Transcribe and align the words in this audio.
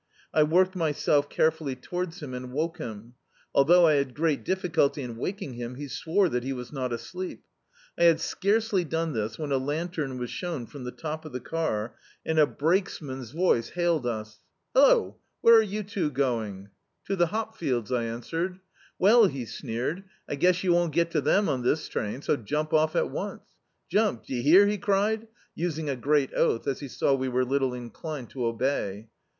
I 0.33 0.41
worked 0.41 0.75
myself 0.75 1.29
carefully 1.29 1.75
to 1.75 1.89
wards 1.91 2.23
him 2.23 2.33
and 2.33 2.51
woke 2.51 2.79
him. 2.79 3.13
Although 3.53 3.85
I 3.85 3.93
had 3.97 4.15
great 4.15 4.43
dif 4.43 4.63
ficulty 4.63 4.97
in 5.03 5.15
waking 5.15 5.53
him, 5.53 5.75
he 5.75 5.87
swore 5.87 6.27
that 6.29 6.41
he 6.43 6.53
was 6.53 6.71
not 6.73 6.91
asleep. 6.91 7.43
I 7.99 8.05
had 8.05 8.19
scarcely 8.19 8.83
done 8.83 9.13
this 9.13 9.37
when 9.37 9.51
a 9.51 9.59
lantern 9.59 10.17
was 10.17 10.31
^own 10.31 10.67
from 10.67 10.85
the 10.85 10.91
top 10.91 11.23
of 11.23 11.33
the 11.33 11.39
car, 11.39 11.97
and 12.25 12.39
a 12.39 12.47
brakesman's 12.47 13.31
[49l 13.31 13.33
D,i.,.db, 13.33 13.33
Google 13.35 13.51
The 13.51 13.53
Autobiography 13.53 13.53
of 13.53 13.53
a 13.53 13.61
Super 13.61 13.69
Tramp 13.69 13.69
v<Mce 13.69 13.73
hailed 13.75 14.07
us. 14.07 14.39
"Hallo, 14.73 15.17
where 15.41 15.55
are 15.55 15.61
you 15.61 15.83
two 15.83 16.09
going?" 16.09 16.69
'To 17.05 17.15
the 17.17 17.27
hop 17.27 17.55
fields," 17.57 17.91
I 17.91 18.03
answered. 18.05 18.59
"Weil," 18.97 19.25
he 19.27 19.45
sneered, 19.45 20.03
"I 20.27 20.33
guess 20.33 20.63
you 20.63 20.73
won't 20.73 20.93
get 20.95 21.11
to 21.11 21.21
them 21.21 21.47
on 21.47 21.61
this 21.61 21.87
train, 21.87 22.23
so 22.23 22.35
jump 22.37 22.73
off, 22.73 22.95
at 22.95 23.11
once. 23.11 23.43
Jump! 23.87 24.25
d'ye 24.25 24.41
hear?" 24.41 24.65
he 24.65 24.79
cried, 24.79 25.27
using 25.53 25.91
a 25.91 25.95
great 25.95 26.33
oath, 26.33 26.67
as 26.67 26.79
he 26.79 26.87
saw 26.87 27.13
we 27.13 27.29
were 27.29 27.45
little 27.45 27.75
inclined 27.75 28.31
to 28.31 28.47
obey. 28.47 29.07